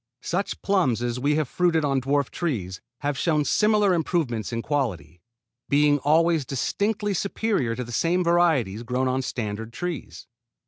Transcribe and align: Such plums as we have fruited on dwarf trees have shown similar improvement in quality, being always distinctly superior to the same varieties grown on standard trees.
Such 0.23 0.63
plums 0.63 1.03
as 1.03 1.19
we 1.19 1.35
have 1.35 1.47
fruited 1.47 1.85
on 1.85 2.01
dwarf 2.01 2.31
trees 2.31 2.81
have 3.01 3.19
shown 3.19 3.45
similar 3.45 3.93
improvement 3.93 4.51
in 4.51 4.63
quality, 4.63 5.21
being 5.69 5.99
always 5.99 6.43
distinctly 6.43 7.13
superior 7.13 7.75
to 7.75 7.83
the 7.83 7.91
same 7.91 8.23
varieties 8.23 8.81
grown 8.81 9.07
on 9.07 9.21
standard 9.21 9.71
trees. 9.71 10.25